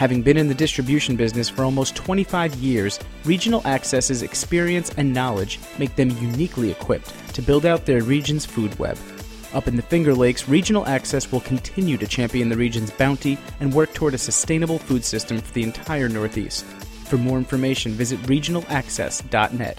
[0.00, 5.60] Having been in the distribution business for almost 25 years, Regional Access's experience and knowledge
[5.78, 8.96] make them uniquely equipped to build out their region's food web.
[9.52, 13.74] Up in the Finger Lakes, Regional Access will continue to champion the region's bounty and
[13.74, 16.64] work toward a sustainable food system for the entire Northeast.
[17.04, 19.76] For more information, visit regionalaccess.net.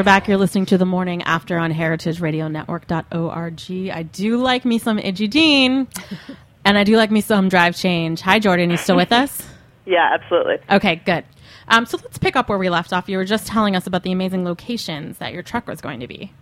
[0.00, 0.28] we're back.
[0.28, 3.90] You're listening to the morning after on heritageradionetwork.org.
[3.92, 5.86] I do like me some Iggy Dean,
[6.64, 8.22] and I do like me some Drive Change.
[8.22, 8.70] Hi, Jordyn.
[8.70, 9.46] You still with us?
[9.86, 10.58] Yeah, absolutely.
[10.70, 11.24] Okay, good.
[11.66, 13.08] Um, so let's pick up where we left off.
[13.08, 16.06] You were just telling us about the amazing locations that your truck was going to
[16.06, 16.32] be.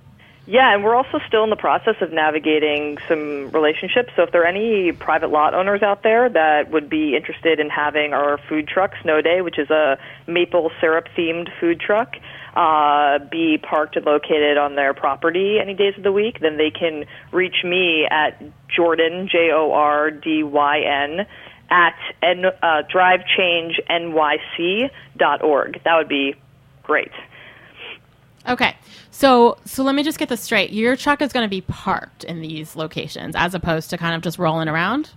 [0.46, 4.10] Yeah, and we're also still in the process of navigating some relationships.
[4.16, 7.70] So if there are any private lot owners out there that would be interested in
[7.70, 12.16] having our food truck, Snow Day, which is a maple syrup themed food truck,
[12.54, 16.70] uh, be parked and located on their property any days of the week, then they
[16.70, 21.26] can reach me at Jordan, J O R D Y N,
[21.70, 25.80] at N, uh, drivechangenyc.org.
[25.84, 26.34] That would be
[26.82, 27.12] great.
[28.48, 28.74] Okay.
[29.10, 30.72] So so let me just get this straight.
[30.72, 34.22] Your truck is going to be parked in these locations as opposed to kind of
[34.22, 35.10] just rolling around?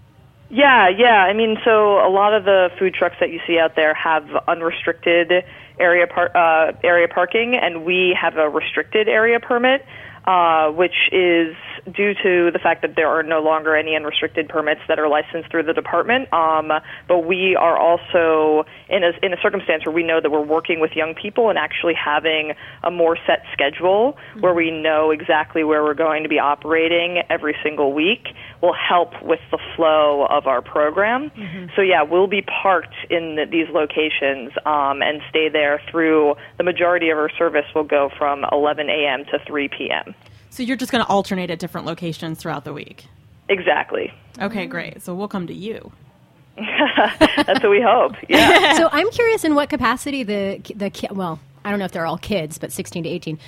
[0.50, 1.24] Yeah, yeah.
[1.24, 4.28] I mean, so a lot of the food trucks that you see out there have
[4.48, 5.46] unrestricted
[5.82, 9.84] area par- uh, area parking, and we have a restricted area permit,
[10.26, 14.82] uh, which is due to the fact that there are no longer any unrestricted permits
[14.88, 16.32] that are licensed through the department.
[16.34, 16.72] Um,
[17.08, 20.80] but we are also in a, in a circumstance where we know that we're working
[20.80, 25.84] with young people and actually having a more set schedule where we know exactly where
[25.84, 28.28] we're going to be operating every single week
[28.62, 31.32] will help with the flow of our program.
[31.76, 36.64] So yeah, we'll be parked in the, these locations um, and stay there through the
[36.64, 39.26] majority of our service will go from 11 a.m.
[39.26, 40.14] to 3 p.m.
[40.52, 43.06] So you're just going to alternate at different locations throughout the week.
[43.50, 44.14] Exactly.
[44.40, 45.02] Okay, great.
[45.02, 45.92] So we'll come to you.
[46.58, 48.14] That's what we hope.
[48.30, 48.74] Yeah.
[48.78, 52.06] so I'm curious in what capacity the the ki- well, I don't know if they're
[52.06, 53.40] all kids, but 16 to 18.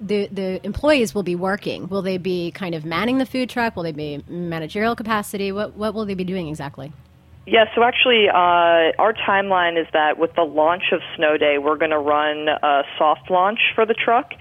[0.00, 1.88] The the employees will be working.
[1.88, 3.76] Will they be kind of manning the food truck?
[3.76, 5.52] Will they be managerial capacity?
[5.52, 6.92] What what will they be doing exactly?
[7.46, 11.76] Yeah, so actually, uh, our timeline is that with the launch of Snow Day, we're
[11.76, 14.32] going to run a soft launch for the truck.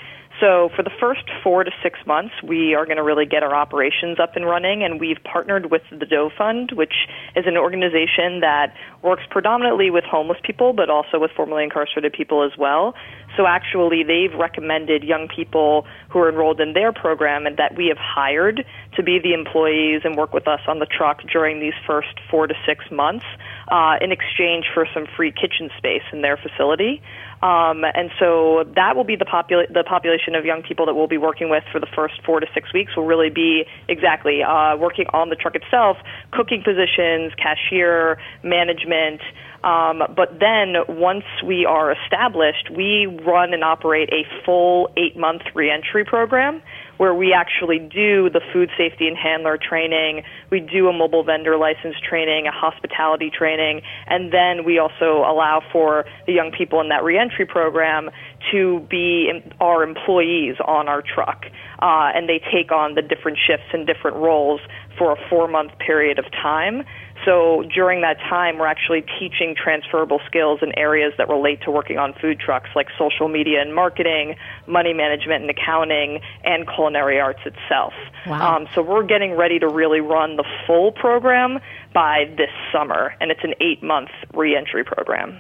[0.42, 3.56] So for the first four to six months, we are going to really get our
[3.56, 8.40] operations up and running, and we've partnered with the Doe Fund, which is an organization
[8.40, 8.74] that
[9.04, 12.96] works predominantly with homeless people, but also with formerly incarcerated people as well.
[13.38, 17.88] So actually, they've recommended young people who are enrolled in their program and that we
[17.88, 21.78] have hired to be the employees and work with us on the truck during these
[21.86, 23.26] first four to six months
[23.68, 27.00] uh, in exchange for some free kitchen space in their facility.
[27.42, 31.08] Um, and so that will be the, popula- the population of young people that we'll
[31.08, 34.78] be working with for the first four to six weeks will really be exactly uh,
[34.78, 35.98] working on the truck itself,
[36.32, 39.22] cooking positions, cashier, management.
[39.64, 45.44] Um, but then once we are established, we run and operate a full eight month
[45.54, 46.62] reentry program
[47.02, 50.22] where we actually do the food safety and handler training,
[50.52, 55.64] we do a mobile vendor license training, a hospitality training, and then we also allow
[55.72, 58.12] for the young people in that reentry program
[58.52, 61.46] to be our employees on our truck.
[61.82, 64.62] Uh, and they take on the different shifts and different roles
[64.96, 66.84] for a four month period of time.
[67.26, 71.98] So during that time, we're actually teaching transferable skills in areas that relate to working
[71.98, 74.36] on food trucks, like social media and marketing,
[74.68, 77.94] money management and accounting, and culinary arts itself.
[78.26, 78.58] Wow.
[78.58, 81.60] Um, so we're getting ready to really run the full program
[81.94, 85.40] by this summer, and it's an eight-month reentry program.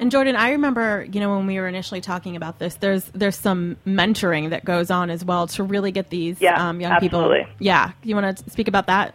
[0.00, 3.36] And Jordyn, I remember, you know, when we were initially talking about this, there's there's
[3.36, 7.18] some mentoring that goes on as well to really get these Yeah, um, young people.
[7.20, 7.24] Yeah.
[7.24, 7.38] absolutely.
[7.44, 7.56] people.
[7.58, 9.14] Yeah, you want to speak about that?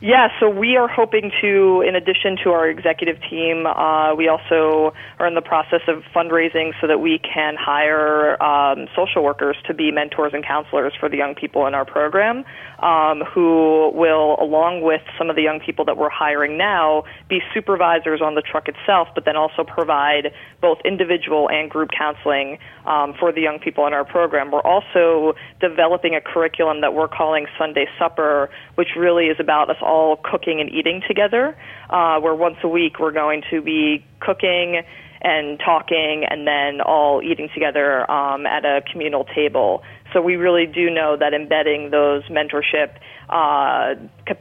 [0.00, 4.94] Yeah, so we are hoping to, in addition to our executive team, uh, we also
[5.18, 9.74] are in the process of fundraising so that we can hire um, social workers to
[9.74, 12.44] be mentors and counselors for the young people in our program,
[12.78, 17.40] um, who will, along with some of the young people that we're hiring now, be
[17.52, 23.14] supervisors on the truck itself, but then also provide both individual and group counseling um,
[23.18, 24.52] for the young people in our program.
[24.52, 29.76] We're also developing a curriculum that we're calling Sunday Supper, which really is about us
[29.88, 31.56] all cooking and eating together,
[31.90, 34.82] uh, where once a week we're going to be cooking
[35.20, 39.82] and talking and then all eating together um, at a communal table.
[40.12, 42.96] So we really do know that embedding those mentorship,
[43.28, 43.94] uh,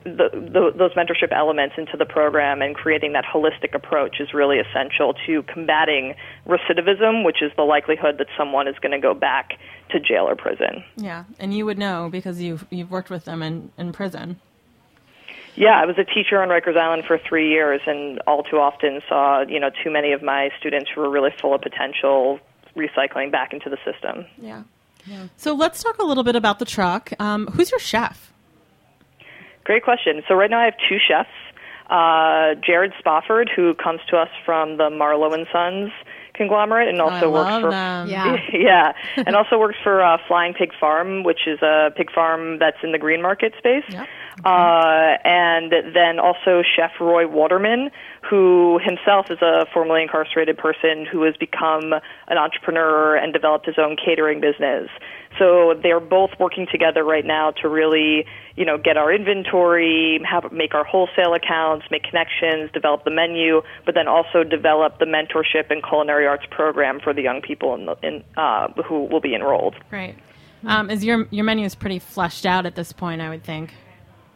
[0.06, 4.60] the, the, those mentorship elements into the program and creating that holistic approach is really
[4.60, 6.16] essential to combating
[6.48, 9.54] recidivism, which is the likelihood that someone is going to go back
[9.90, 10.84] to jail or prison.
[10.96, 14.40] Yeah, and you would know because you've you've worked with them in, in prison.
[15.58, 19.02] Yeah, I was a teacher on Rikers Island for three years, and all too often
[19.10, 22.40] saw you know too many of my students who were really full of potential
[22.76, 24.26] recycling back into the system.
[24.40, 24.64] Yeah.
[25.38, 27.14] So let's talk a little bit about the truck.
[27.20, 28.32] Um, who's your chef?
[29.64, 30.22] Great question.
[30.28, 31.30] So right now I have two chefs.
[31.90, 35.92] Uh, Jared Spofford, who comes to us from the Marlow and Sons
[36.38, 38.08] conglomerate, and also I works love for them.
[38.08, 38.38] Yeah.
[38.54, 42.78] yeah, and also works for uh, Flying Pig Farm, which is a pig farm that's
[42.84, 43.84] in the green market space.
[43.90, 44.08] Yep.
[44.46, 47.90] Uh, and then also Chef Roy Waterman,
[48.30, 51.94] who himself is a formerly incarcerated person who has become
[52.28, 54.90] an entrepreneur and developed his own catering business.
[55.40, 60.52] So they're both working together right now to really, you know, get our inventory, have,
[60.52, 65.70] make our wholesale accounts, make connections, develop the menu, but then also develop the mentorship
[65.70, 69.34] and culinary arts program for the young people in, the, in uh, who will be
[69.34, 69.76] enrolled.
[69.90, 70.16] Great.
[70.66, 73.22] Um, is your your menu is pretty fleshed out at this point?
[73.22, 73.74] I would think.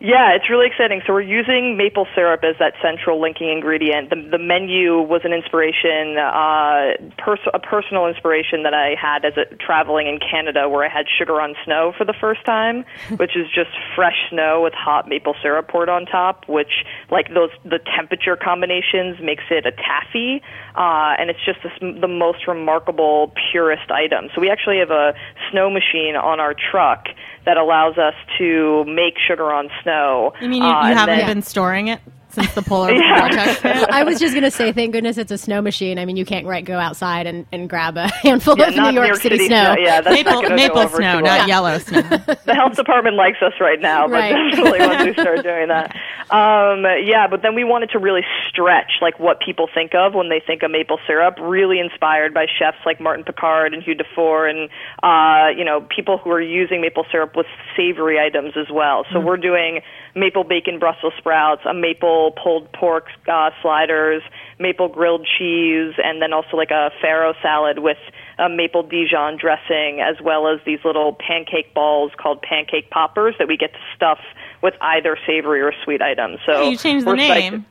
[0.01, 1.03] Yeah, it's really exciting.
[1.05, 4.09] So we're using maple syrup as that central linking ingredient.
[4.09, 9.37] The, the menu was an inspiration, uh, pers- a personal inspiration that I had as
[9.37, 12.83] a, traveling in Canada, where I had sugar on snow for the first time,
[13.17, 16.49] which is just fresh snow with hot maple syrup poured on top.
[16.49, 20.41] Which, like those, the temperature combinations makes it a taffy,
[20.73, 24.29] uh, and it's just this, the most remarkable, purest item.
[24.33, 25.13] So we actually have a
[25.51, 27.05] snow machine on our truck
[27.45, 30.33] that allows us to make sugar on snow.
[30.41, 31.99] You mean you, you Uh, haven't then- been storing it
[32.33, 33.19] since the polar Yeah.
[33.19, 33.61] vortex?
[33.91, 35.99] I was just going to say, thank goodness it's a snow machine.
[35.99, 38.93] I mean, you can't right go outside and, and grab a handful Yeah, of not
[38.93, 39.75] New York, City, snow.
[39.79, 41.47] Yeah, that's Maple, not gonna go maple snow, not well.
[41.47, 42.01] yellow snow.
[42.45, 44.31] the health department likes us right now, but Right.
[44.51, 45.95] definitely once we start doing that.
[46.31, 50.29] Um, yeah, but then we wanted to really stretch like what people think of when
[50.29, 51.35] they think of maple syrup.
[51.41, 54.69] Really inspired by chefs like Martin Picard and Hugue Dufour, and
[55.03, 59.05] uh, you know people who are using maple syrup with savory items as well.
[59.11, 59.81] So we're doing
[60.15, 64.21] maple bacon Brussels sprouts, a maple pulled pork uh, sliders,
[64.59, 67.97] maple grilled cheese, and then also like a farro salad with
[68.39, 73.47] a maple Dijon dressing, as well as these little pancake balls called pancake poppers that
[73.47, 74.19] we get to stuff
[74.61, 76.39] with either savory or sweet items.
[76.45, 77.65] So you changed the we're psyched- name.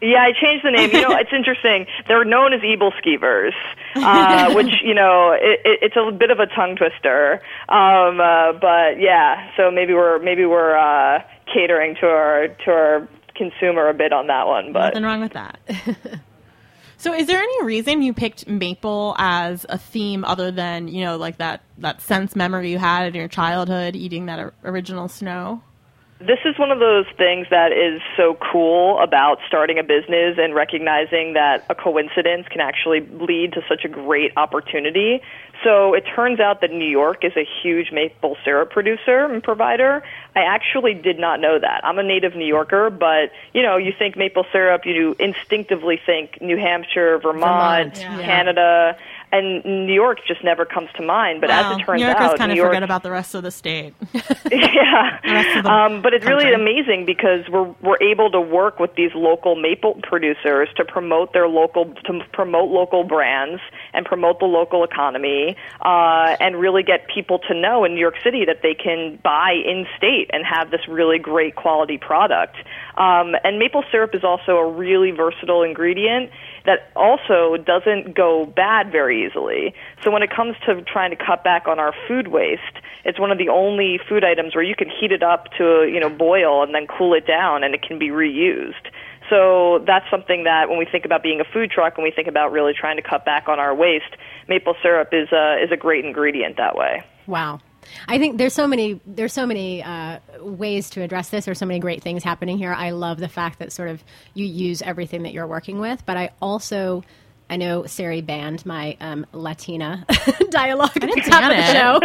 [0.00, 0.90] yeah, I changed the name.
[0.92, 1.86] You know, it's interesting.
[2.06, 3.52] They're known as Ebel Skeevers,
[3.96, 7.40] uh, which you know, it, it, it's a bit of a tongue twister.
[7.68, 13.08] Um, uh, but yeah, so maybe we're maybe we're uh, catering to our to our
[13.34, 14.72] consumer a bit on that one.
[14.72, 15.60] But Nothing wrong with that.
[16.96, 21.16] so, is there any reason you picked maple as a theme other than you know,
[21.16, 25.62] like that that sense memory you had in your childhood eating that original snow?
[26.20, 30.52] this is one of those things that is so cool about starting a business and
[30.52, 35.22] recognizing that a coincidence can actually lead to such a great opportunity.
[35.64, 40.04] So it turns out that New York is a huge maple syrup producer and provider.
[40.36, 41.84] I actually did not know that.
[41.84, 46.40] I'm a native New Yorker, but you know, you think maple syrup, you instinctively think
[46.40, 48.22] New Hampshire, Vermont, Vermont, yeah.
[48.24, 48.96] Canada,
[49.32, 51.40] and New York just never comes to mind.
[51.40, 51.72] But Wow.
[51.72, 53.42] as it turns New Yorkers out, kind New of York forget about the rest of
[53.42, 53.94] the state.
[54.50, 55.60] yeah.
[55.62, 59.56] the Um, but it's really amazing because we're we're able to work with these local
[59.56, 63.60] maple producers to promote their local to promote local brands
[63.92, 68.16] and promote the local economy uh, and really get people to know in New York
[68.22, 72.56] City that they can buy in state and have this really great quality product.
[72.96, 76.30] Um, and maple syrup is also a really versatile ingredient
[76.68, 79.72] that also doesn't go bad very easily.
[80.04, 82.60] So when it comes to trying to cut back on our food waste,
[83.06, 85.98] it's one of the only food items where you can heat it up to, you
[85.98, 88.92] know, boil and then cool it down and it can be reused.
[89.30, 92.28] So that's something that when we think about being a food truck and we think
[92.28, 95.76] about really trying to cut back on our waste, maple syrup is a, is a
[95.76, 97.02] great ingredient that way.
[97.26, 97.60] Wow.
[98.08, 101.44] I think there's so many there's so many uh, ways to address this.
[101.44, 102.72] There's so many great things happening here.
[102.72, 104.02] I love the fact that sort of
[104.34, 107.02] you use everything that you're working with, but I also
[107.50, 110.04] I know Sari banned my um, Latina
[110.50, 111.98] dialogue at the top of the show,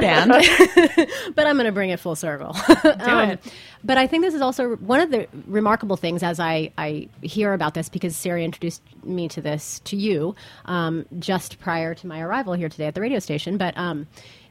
[0.00, 0.30] band.
[1.34, 2.52] but I'm going to bring it full circle.
[2.52, 3.40] Do it.
[3.82, 7.52] But I think this is also one of the remarkable things as I, I hear
[7.52, 10.34] about this because Sari introduced me to this to you
[10.66, 13.56] um, just prior to my arrival here today at the radio station.
[13.56, 14.06] But um,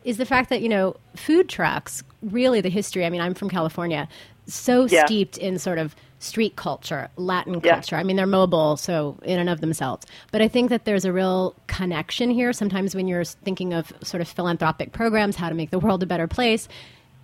[0.08, 3.06] is the fact that you know food trucks really the history.
[3.06, 4.08] I mean, I'm from California,
[4.48, 5.06] so Yeah.
[5.06, 7.74] steeped in sort of street culture, Latin Yeah.
[7.74, 7.96] culture.
[7.98, 10.06] I mean, they're mobile, so in and of themselves.
[10.32, 12.54] But I think that there's a real connection here.
[12.54, 16.08] Sometimes when you're thinking of sort of philanthropic programs, how to make the world a
[16.08, 16.68] better place,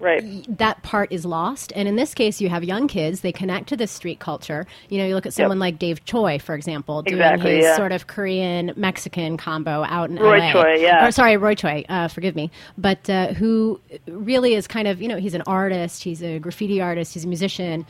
[0.04, 0.58] Right.
[0.58, 1.72] that part is lost.
[1.76, 4.68] And in this case, you have young kids; they connect to this street culture.
[4.90, 7.76] You know, you look at someone like Dave Choi, for example, doing Exactly, his yeah.
[7.76, 10.52] sort of Korean Mexican combo out in Roy LA.
[10.52, 11.08] Choi, yeah.
[11.08, 11.86] Or, sorry, Roy Choi.
[11.90, 16.04] Uh, forgive me, but uh, who really is kind of you know he's an artist,
[16.04, 17.86] he's a graffiti artist, he's a musician.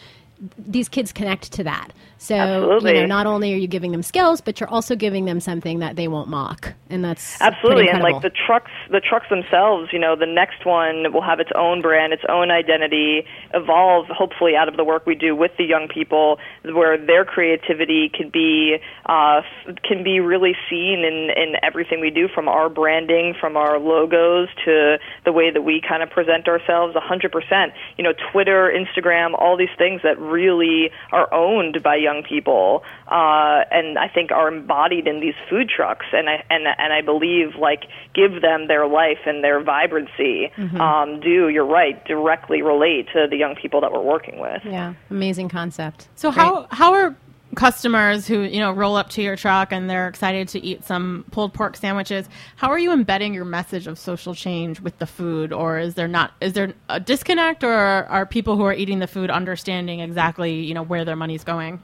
[0.57, 1.91] These kids connect to that.
[2.17, 2.95] So Absolutely.
[2.95, 5.79] you know, not only are you giving them skills, but you're also giving them something
[5.79, 9.99] that they won't mock, and that's Absolutely, and like the trucks, the trucks themselves, you
[9.99, 14.69] know, the next one will have its own brand, its own identity, evolve hopefully out
[14.69, 18.77] of the work we do with the young people, where their creativity can be
[19.07, 19.41] uh,
[19.83, 24.47] can be really seen in in everything we do, from our branding, from our logos
[24.63, 26.95] to the way that we kind of present ourselves.
[26.95, 31.95] A hundred percent, you know, Twitter, Instagram, all these things that really are owned by
[31.95, 36.63] young people, uh, and I think are embodied in these food trucks, and I and
[36.77, 40.51] and I believe like give them their life and their vibrancy.
[40.81, 44.61] Um, do you're right directly relate to the young people that we're working with.
[44.65, 46.07] yeah, amazing concept.
[46.15, 47.15] So how how are
[47.55, 51.25] customers who you know roll up to your truck and they're excited to eat some
[51.31, 55.53] pulled pork sandwiches how are you embedding your message of social change with the food
[55.53, 59.07] or is there not is there a disconnect or are people who are eating the
[59.07, 61.81] food understanding exactly you know where their money's going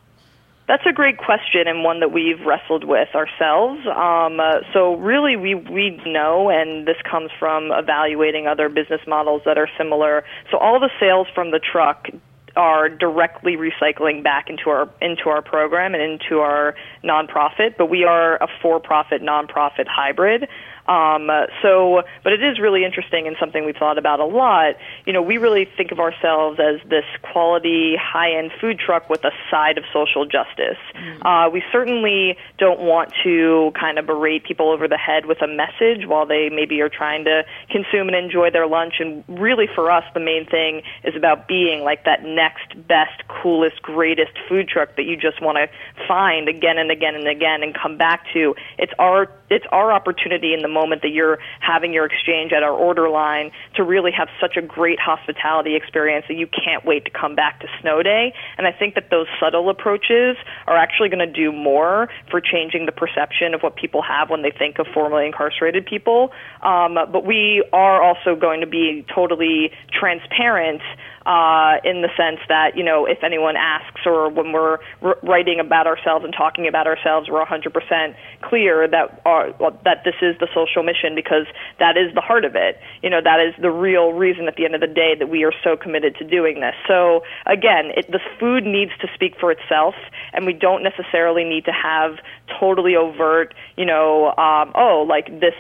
[0.70, 3.82] that's a great question and one that we've wrestled with ourselves.
[3.88, 9.41] Um, uh, so really, we we know, and this comes from evaluating other business models
[9.45, 10.24] that are similar.
[10.51, 12.09] So all the sales from the truck
[12.56, 18.04] are directly recycling back into our into our program and into our nonprofit, but we
[18.04, 20.47] are a for-profit nonprofit hybrid.
[20.90, 21.30] Um,
[21.62, 24.76] so, but it is really interesting and something we've thought about a lot.
[25.06, 29.32] You know, we really think of ourselves as this quality, high-end food truck with a
[29.52, 30.82] side of social justice.
[30.96, 31.28] Mm-hmm.
[31.28, 35.48] Uh, we certainly don't want to kind of berate people over the head with a
[35.48, 38.96] message while they maybe are trying to consume and enjoy their lunch.
[39.00, 43.84] And really, for us, the main thing is about being like that next best, coolest,
[43.84, 45.70] greatest food truck that you just want to
[46.08, 48.56] find again and again and again and come back to.
[48.80, 52.74] It's our it's our opportunity in the moment that you're having your exchange at our
[52.74, 57.12] order line to really have such a great hospitality experience that you can't wait to
[57.12, 58.34] come back to snow day.
[58.58, 60.38] And I think that those subtle approaches
[60.68, 64.41] are actually going to do more for changing the perception of what people have when
[64.41, 66.32] they think of formerly incarcerated people.
[66.62, 70.82] Um, but we are also going to be totally transparent
[71.30, 75.59] uh, in the sense that you know if anyone asks or when we're r- writing
[75.59, 80.36] about ourselves and talking about ourselves, we're 100% clear that our, well, that this is
[80.39, 81.45] the social mission because
[81.77, 82.80] that is the heart of it.
[83.03, 85.43] You know that is the real reason at the end of the day that we
[85.43, 86.73] are so committed to doing this.
[86.88, 89.93] So again, it, the food needs to speak for itself,
[90.34, 92.17] and we don't necessarily need to have
[92.59, 95.53] totally overt, you know, um, oh, like this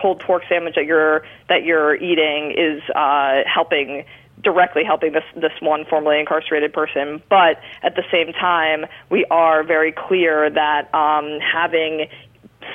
[0.00, 4.04] pulled pork sandwich that you're that you're eating is uh, helping
[4.42, 7.22] directly helping this this one formerly incarcerated person.
[7.28, 12.08] But at the same time, we are very clear that um, having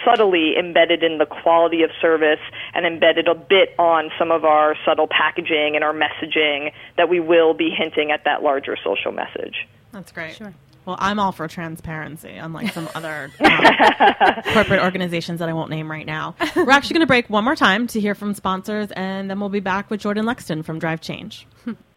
[0.04, 2.40] subtly embedded in the quality of service
[2.74, 7.20] and embedded a bit on some of our subtle packaging and our messaging that we
[7.20, 9.68] will be hinting at that larger social message.
[9.92, 10.36] That's great.
[10.36, 10.54] Sure.
[10.86, 15.90] Well, I'm all for transparency, unlike some other um, corporate organizations that I won't name
[15.90, 16.36] right now.
[16.56, 19.50] We're actually going to break one more time to hear from sponsors, and then we'll
[19.50, 21.48] be back with Jordyn Lexton from Drive Change.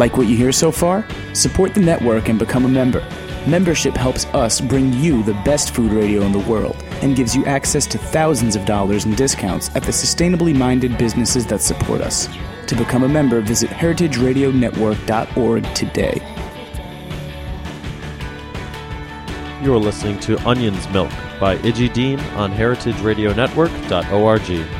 [0.00, 1.06] Like what you hear so far?
[1.34, 3.06] Support the network and become a member.
[3.46, 7.44] Membership helps us bring you the best food radio in the world and gives you
[7.44, 12.30] access to thousands of dollars in discounts at the sustainably minded businesses that support us.
[12.68, 16.22] To become a member, visit heritageradionetwork.org today.
[19.62, 24.79] You're listening to Onion's Milk by Iggy Dean on heritageradionetwork.org.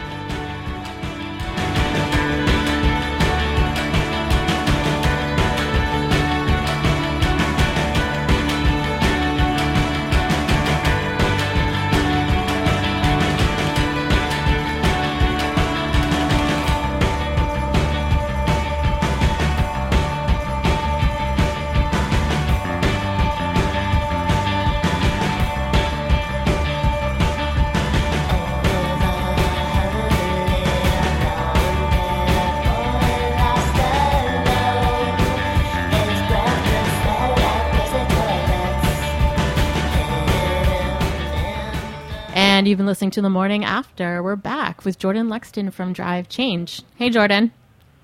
[43.11, 44.23] listening to The Morning After.
[44.23, 46.83] We're back with Jordyn Lexton from Drive Change.
[46.95, 47.51] Hey, Jordyn.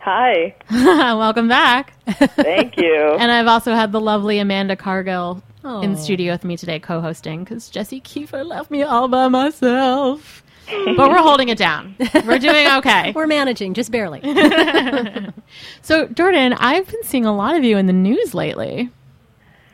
[0.00, 0.57] Hi.
[0.70, 1.92] Welcome back.
[2.09, 2.92] Thank you.
[3.20, 5.84] and I've also had the lovely Amanda Cargill Aww.
[5.84, 10.42] in studio with me today co hosting because Jesse Kiefer left me all by myself.
[10.66, 11.94] but we're holding it down.
[12.26, 13.12] We're doing okay.
[13.12, 14.22] we're managing, just barely.
[15.82, 18.90] so, Jordyn, I've been seeing a lot of you in the news lately.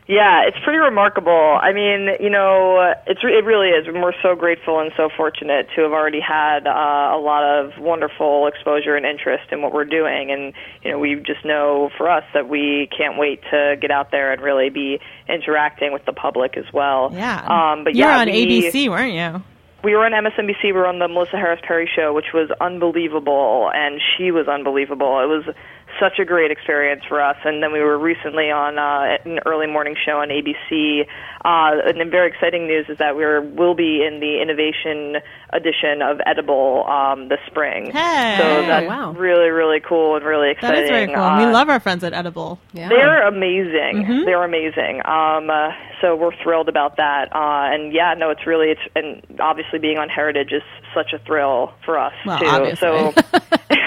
[0.08, 1.58] Yeah, it's pretty remarkable.
[1.62, 3.86] I mean, you know, it's it really is.
[3.86, 8.48] We're so grateful and so fortunate to have already had uh, a lot of wonderful
[8.48, 12.24] exposure and interest in what we're doing, and you know, we just know for us
[12.34, 14.98] that we can't wait to get out there and really be
[15.28, 17.10] interacting with the public as well.
[17.14, 19.42] Yeah, um, but you yeah, were on we, ABC, weren't you?
[19.84, 20.64] we were on MSNBC.
[20.64, 25.20] We were on the Melissa Harris Perry show, which was unbelievable, and she was unbelievable.
[25.20, 25.54] It was
[26.00, 27.36] such a great experience for us.
[27.44, 31.06] And then we were recently on uh, an early morning show on ABC.
[31.44, 35.22] Uh, and then very exciting news is that we will be in the innovation
[35.52, 37.90] edition of Edible um, this spring.
[37.90, 38.36] Hey.
[38.38, 39.12] So that's wow.
[39.12, 40.76] really, really cool and really exciting.
[40.76, 41.16] That is very cool.
[41.16, 42.58] Uh, we love our friends at Edible.
[42.72, 42.88] Yeah.
[42.88, 44.24] they're amazing.
[44.24, 45.02] They're amazing.
[45.04, 45.70] Um, uh,
[46.00, 47.34] so we're thrilled about that.
[47.34, 50.62] Uh, and yeah, no, it's really it's and obviously being on Heritage is
[50.94, 52.46] such a thrill for us Well, too.
[52.46, 52.88] obviously.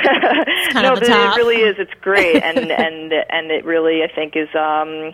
[0.05, 1.35] So kind no, of the but top.
[1.35, 1.75] it really is.
[1.79, 4.49] It's great, and and and it really I think is.
[4.55, 5.13] Um,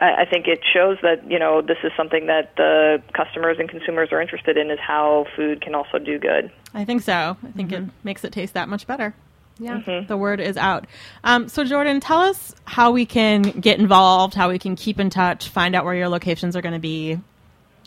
[0.00, 3.68] I I think it shows that you know this is something that the customers and
[3.68, 6.50] consumers are interested in is how food can also do good.
[6.72, 7.36] I think so.
[7.42, 9.14] I think it makes it taste that much better.
[9.58, 9.80] Yeah.
[10.08, 10.86] The word is out.
[11.24, 15.10] Um, so, Jordyn, tell us how we can get involved, how we can keep in
[15.10, 17.18] touch, find out where your locations are going to be.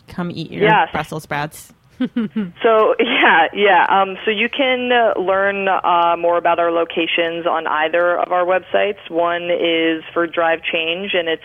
[0.06, 0.90] Come eat your Yes.
[0.92, 1.72] Brussels sprouts.
[2.62, 3.86] So yeah, yeah.
[3.88, 8.44] Um, so you can uh, learn uh, more about our locations on either of our
[8.44, 9.10] websites.
[9.10, 11.44] One is for Drive Change, and it's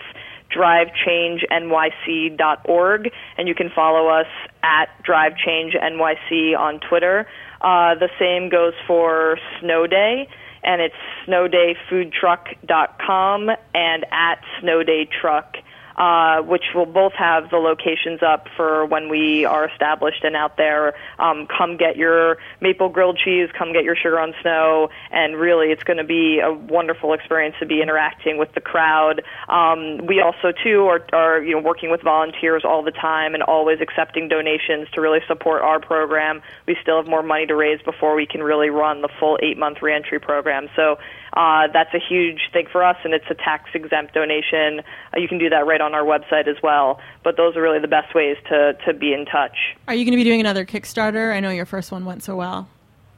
[0.54, 4.26] drivechangenyc.org, and you can follow us
[4.62, 7.26] at Drive Change NYC on Twitter.
[7.60, 10.26] Uh, the same goes for Snow Day,
[10.62, 10.94] and it's
[11.26, 15.56] snowdayfoodtruck.com and at snowdaytruck
[15.96, 20.56] uh, which will both have the locations up for when we are established and out
[20.56, 20.94] there.
[21.18, 25.68] Um, come get your maple grilled cheese, come get your sugar on snow, and really
[25.68, 29.22] it's going to be a wonderful experience to be interacting with the crowd.
[29.48, 33.42] Um, we also too are, are you know working with volunteers all the time and
[33.42, 36.42] always accepting donations to really support our program.
[36.66, 39.58] We still have more money to raise before we can really run the full eight
[39.58, 40.68] month reentry program.
[40.76, 40.98] So
[41.32, 44.80] uh, that's a huge thing for us, and it's a tax exempt donation.
[45.14, 47.00] Uh, you can do that right on our website as well.
[47.24, 49.56] But those are really the best ways to, to be in touch.
[49.88, 51.32] Are you going to be doing another Kickstarter?
[51.34, 52.68] I know your first one went so well.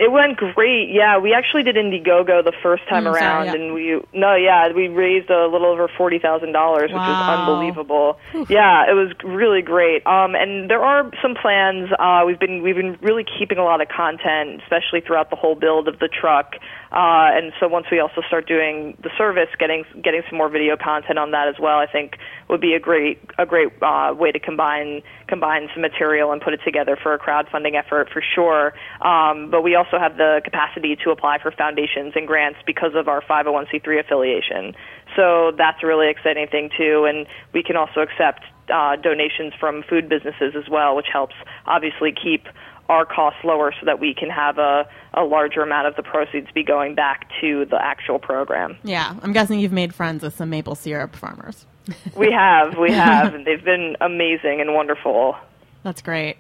[0.05, 0.91] It went great.
[0.93, 3.55] Yeah, we actually did Indiegogo the first time Mm, sorry, around, yeah.
[3.55, 7.25] and we no, yeah, we raised a little over forty thousand dollars, which Wow.
[7.27, 8.19] unbelievable.
[8.49, 10.07] Yeah, it was really great.
[10.07, 11.89] Um, and there are some plans.
[11.99, 15.55] Uh, we've been we've been really keeping a lot of content, especially throughout the whole
[15.55, 16.57] build of the truck.
[16.93, 20.77] Uh, and so once we also start doing the service, getting getting some more video
[20.77, 22.19] content on that as well, I think
[22.49, 26.53] would be a great a great uh, way to combine combine some material and put
[26.53, 28.75] it together for a crowdfunding effort for sure.
[29.01, 33.09] Um, but we also have the capacity to apply for foundations and grants because of
[33.09, 34.75] our 501c3 affiliation.
[35.17, 38.43] So that's a really exciting thing too, and we can also accept
[38.73, 41.35] uh, donations from food businesses as well, which helps
[41.67, 42.47] obviously keep
[42.89, 46.51] our costs lower so that we can have a, a larger amount of the proceeds
[46.53, 48.77] be going back to the actual program.
[48.85, 51.67] Yeah, I'm guessing you've made friends with some maple syrup farmers.
[52.17, 55.37] We have, we have, and they've been amazing and wonderful.
[55.83, 56.37] That's great.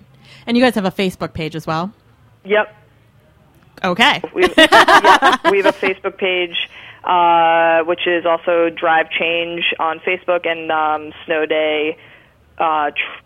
[0.47, 1.93] And you guys have a Facebook page as well.
[2.45, 2.75] Yep,
[3.85, 4.23] Okay.
[4.35, 6.69] we have, yeah, we have a Facebook page,
[7.05, 11.99] uh, which is also Drive Change on Facebook and um, Snow Day,
[12.59, 13.24] uh, tr-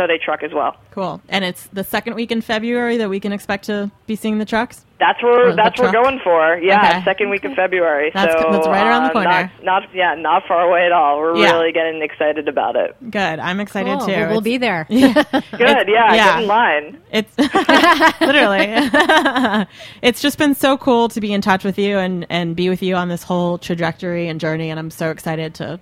[0.00, 0.76] Snow Day Truck as well.
[0.92, 1.20] Cool.
[1.28, 4.44] And it's the second week in February that we can expect to be seeing the
[4.46, 4.86] trucks?
[4.98, 6.58] That's where Or that's what we're going for.
[6.58, 7.04] Yeah, Okay.
[7.04, 8.10] second week of February.
[8.14, 8.50] That's so.
[8.52, 9.52] That's right around the uh, corner.
[9.62, 11.18] Not, not yeah, not far away at all.
[11.18, 11.52] We're Yeah.
[11.52, 12.94] really getting excited about it.
[13.10, 13.38] Good.
[13.38, 14.06] I'm excited Cool.
[14.08, 14.12] too.
[14.12, 14.86] Well, we'll It's- be there.
[14.90, 15.88] Good.
[15.88, 16.14] Yeah, yeah.
[16.34, 17.00] get in line.
[17.10, 17.38] It's
[18.20, 18.66] literally.
[20.02, 22.82] it's just been so cool to be in touch with you and and be with
[22.82, 24.70] you on this whole trajectory and journey.
[24.70, 25.80] And I'm so excited to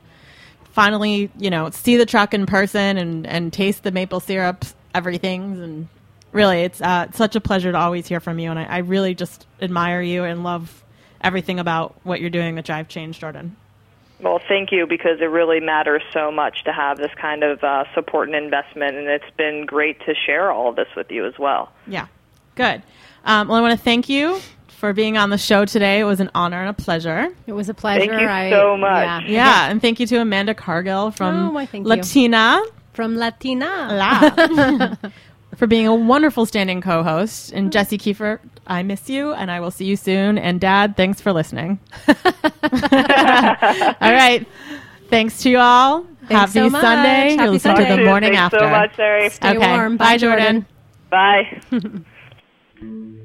[0.73, 4.65] finally, you know, see the truck in person and and taste the maple syrup,
[4.95, 5.63] everything.
[5.63, 5.89] And
[6.33, 8.51] really, it's uh, such a pleasure to always hear from you.
[8.51, 10.85] And I, I really just admire you and love
[11.21, 13.53] everything about what you're doing with Drive Change, Jordyn.
[14.21, 17.85] Well, thank you because it really matters so much to have this kind of uh,
[17.95, 21.39] support and investment, and it's been great to share all of this with you as
[21.39, 21.71] well.
[21.87, 22.09] Yeah,
[22.57, 22.83] good.
[23.25, 24.41] Um, well, I want to thank you
[24.79, 25.99] for being on the show today.
[26.01, 27.29] It was an honor and a pleasure.
[27.47, 28.07] It was a pleasure.
[28.07, 29.05] Thank you I, so much.
[29.05, 29.21] Yeah.
[29.27, 31.89] Yeah, and thank you to Amanda Cargill from Oh, why, thank you.
[31.89, 32.63] Latina
[32.93, 33.89] From Latina.
[33.93, 34.97] La
[35.57, 37.53] for being a wonderful standing co-host.
[37.53, 40.39] And Jesse Kiefer, I miss you, and I will see you soon.
[40.39, 41.81] And Dad, thanks for listening.
[42.09, 42.13] all
[44.01, 44.47] right,
[45.09, 46.03] thanks to you all.
[46.29, 46.83] Thanks Happy so much.
[46.83, 47.31] Sunday.
[47.31, 47.89] Happy You'll listen Sunday.
[47.89, 48.59] to the morning Thanks after.
[48.59, 49.31] so much, Sarah.
[49.31, 49.71] Stay Okay.
[49.77, 49.97] warm.
[49.97, 50.67] Bye, Jordyn.
[51.11, 51.63] Bye.